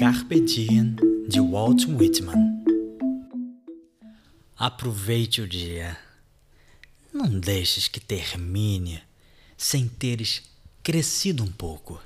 [0.00, 0.96] Carpe Diem
[1.28, 2.64] de Walt Whitman.
[4.56, 5.94] Aproveite o dia.
[7.12, 9.02] Não deixes que termine
[9.58, 10.40] sem teres
[10.82, 12.02] crescido um pouco,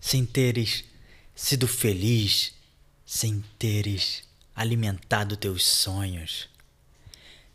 [0.00, 0.82] sem teres
[1.32, 2.54] sido feliz,
[3.06, 6.48] sem teres alimentado teus sonhos.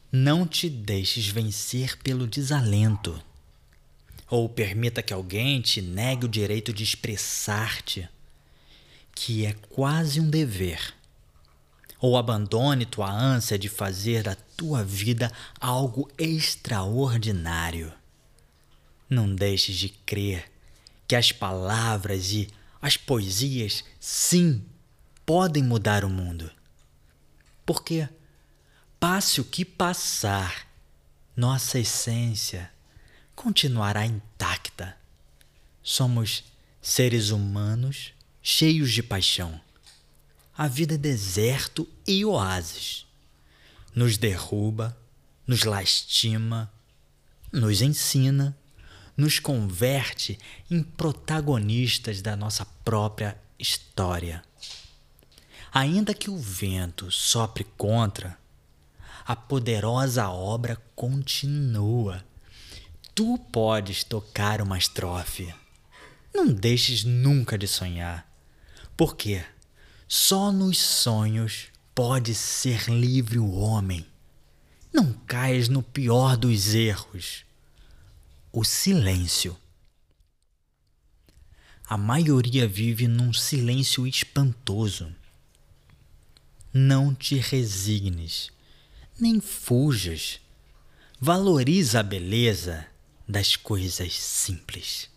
[0.09, 3.21] Não te deixes vencer pelo desalento,
[4.29, 8.07] ou permita que alguém te negue o direito de expressar-te
[9.19, 10.93] que é quase um dever.
[11.99, 17.91] Ou abandone tua ânsia de fazer da tua vida algo extraordinário.
[19.09, 20.51] Não deixes de crer
[21.07, 22.47] que as palavras e
[22.79, 24.63] as poesias, sim,
[25.25, 26.51] podem mudar o mundo.
[27.65, 28.07] Porque,
[28.99, 30.67] passe o que passar,
[31.35, 32.71] nossa essência
[33.35, 34.95] continuará intacta.
[35.81, 36.43] Somos
[36.79, 38.13] seres humanos
[38.49, 39.59] cheios de paixão.
[40.57, 43.05] A vida é deserto e oásis.
[43.93, 44.97] Nos derruba,
[45.45, 46.71] nos lastima,
[47.51, 48.57] nos ensina,
[49.17, 50.39] nos converte
[50.71, 54.41] em protagonistas da nossa própria história.
[55.73, 58.39] Ainda que o vento sopre contra,
[59.25, 62.23] a poderosa obra continua.
[63.13, 65.53] Tu podes tocar uma estrofe.
[66.33, 68.36] Não deixes nunca de sonhar.
[68.97, 69.45] Porque
[70.07, 74.03] só nos sonhos pode ser livre o homem.
[74.91, 77.45] Não caias no pior dos erros.
[78.51, 79.55] O silêncio.
[81.87, 85.15] A maioria vive num silêncio espantoso.
[86.73, 88.51] Não te resignes,
[89.19, 90.41] nem fujas.
[91.19, 92.87] Valoriza a beleza
[93.27, 95.07] das coisas simples.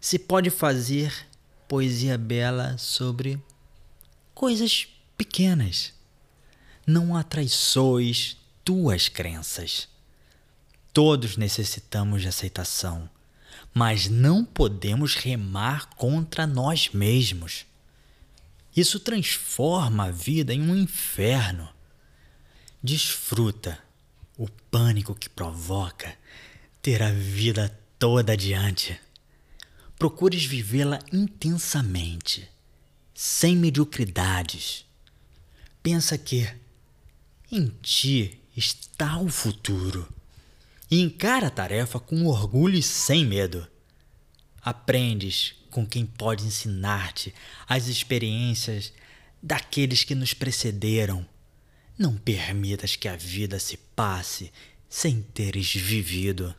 [0.00, 1.26] Se pode fazer
[1.68, 3.42] poesia bela sobre
[4.34, 5.92] coisas pequenas.
[6.86, 9.88] Não atraiçoes tuas crenças.
[10.92, 13.08] Todos necessitamos de aceitação,
[13.74, 17.66] mas não podemos remar contra nós mesmos.
[18.74, 21.68] Isso transforma a vida em um inferno.
[22.82, 23.78] Desfruta
[24.38, 26.16] o pânico que provoca
[26.80, 29.00] ter a vida toda adiante
[29.98, 32.48] procures vivê-la intensamente,
[33.14, 34.84] sem mediocridades.
[35.82, 36.48] Pensa que
[37.50, 40.06] em ti está o futuro
[40.90, 43.66] e encara a tarefa com orgulho e sem medo.
[44.60, 47.34] Aprendes com quem pode ensinar-te
[47.68, 48.92] as experiências
[49.42, 51.26] daqueles que nos precederam.
[51.98, 54.52] Não permitas que a vida se passe
[54.88, 56.54] sem teres vivido.